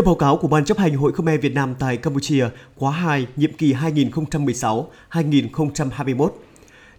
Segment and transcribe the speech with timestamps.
[0.00, 3.26] Theo báo cáo của Ban chấp hành Hội Khmer Việt Nam tại Campuchia khóa 2
[3.36, 3.74] nhiệm kỳ
[5.10, 6.28] 2016-2021,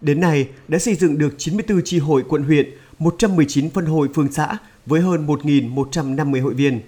[0.01, 2.69] đến nay đã xây dựng được 94 chi hội quận huyện,
[2.99, 6.81] 119 phân hội phường xã với hơn 1.150 hội viên.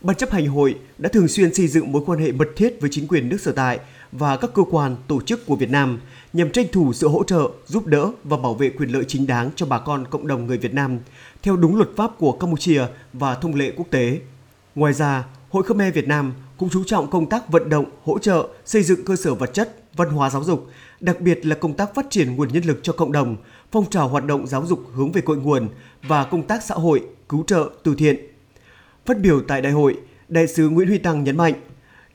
[0.00, 2.90] Ban chấp hành hội đã thường xuyên xây dựng mối quan hệ mật thiết với
[2.92, 3.78] chính quyền nước sở tại
[4.12, 6.00] và các cơ quan, tổ chức của Việt Nam
[6.32, 9.50] nhằm tranh thủ sự hỗ trợ, giúp đỡ và bảo vệ quyền lợi chính đáng
[9.56, 10.98] cho bà con cộng đồng người Việt Nam
[11.42, 12.82] theo đúng luật pháp của Campuchia
[13.12, 14.20] và thông lệ quốc tế.
[14.74, 15.24] Ngoài ra,
[15.54, 19.04] Hội Khmer Việt Nam cũng chú trọng công tác vận động, hỗ trợ, xây dựng
[19.04, 20.66] cơ sở vật chất, văn hóa giáo dục,
[21.00, 23.36] đặc biệt là công tác phát triển nguồn nhân lực cho cộng đồng,
[23.72, 25.68] phong trào hoạt động giáo dục hướng về cội nguồn
[26.02, 28.16] và công tác xã hội, cứu trợ, từ thiện.
[29.06, 31.54] Phát biểu tại đại hội, Đại sứ Nguyễn Huy Tăng nhấn mạnh,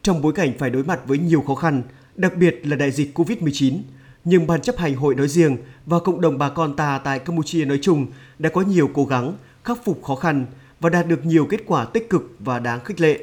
[0.03, 1.83] trong bối cảnh phải đối mặt với nhiều khó khăn,
[2.15, 3.79] đặc biệt là đại dịch COVID-19,
[4.23, 7.65] nhưng Ban chấp hành hội nói riêng và cộng đồng bà con ta tại Campuchia
[7.65, 8.07] nói chung
[8.39, 10.45] đã có nhiều cố gắng khắc phục khó khăn
[10.79, 13.19] và đạt được nhiều kết quả tích cực và đáng khích lệ.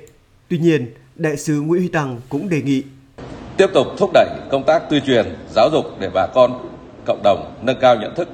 [0.49, 2.83] Tuy nhiên, Đại sứ Nguyễn Huy Tăng cũng đề nghị
[3.57, 6.69] tiếp tục thúc đẩy công tác tuyên truyền, giáo dục để bà con
[7.05, 8.29] cộng đồng nâng cao nhận thức,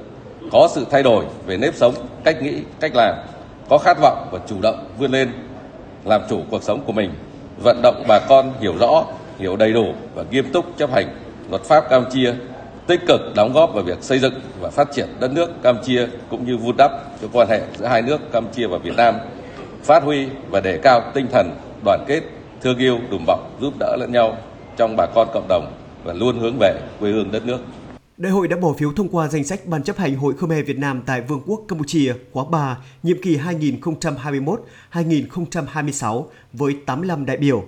[0.52, 3.14] có sự thay đổi về nếp sống, cách nghĩ, cách làm,
[3.68, 5.28] có khát vọng và chủ động vươn lên
[6.04, 7.10] làm chủ cuộc sống của mình,
[7.64, 9.04] vận động bà con hiểu rõ,
[9.38, 11.06] hiểu đầy đủ và nghiêm túc chấp hành
[11.50, 12.34] luật pháp Campuchia,
[12.86, 16.46] tích cực đóng góp vào việc xây dựng và phát triển đất nước Campuchia cũng
[16.46, 16.90] như vun đắp
[17.22, 19.14] cho quan hệ giữa hai nước Campuchia và Việt Nam,
[19.82, 21.50] phát huy và đề cao tinh thần
[21.84, 22.22] đoàn kết,
[22.60, 24.36] thương yêu, đùm bọc, giúp đỡ lẫn nhau
[24.76, 25.72] trong bà con cộng đồng
[26.04, 27.58] và luôn hướng về quê hương đất nước.
[28.16, 30.78] Đại hội đã bỏ phiếu thông qua danh sách Ban chấp hành Hội Khmer Việt
[30.78, 33.38] Nam tại Vương quốc Campuchia khóa 3, nhiệm kỳ
[34.92, 37.64] 2021-2026 với 85 đại biểu.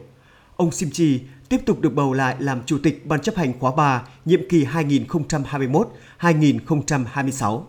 [0.56, 3.72] Ông Sim Chi tiếp tục được bầu lại làm Chủ tịch Ban chấp hành khóa
[3.76, 7.62] 3, nhiệm kỳ 2021-2026.